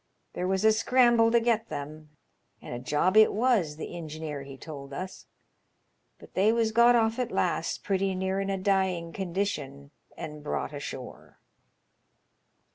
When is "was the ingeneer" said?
3.31-4.41